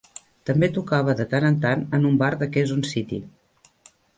També 0.49 0.69
tocava 0.77 1.15
de 1.19 1.27
tant 1.35 1.45
en 1.49 1.59
tant 1.65 1.85
en 1.99 2.09
un 2.13 2.17
bar 2.25 2.33
de 2.41 2.51
Quezon 2.57 2.85
City. 2.95 3.21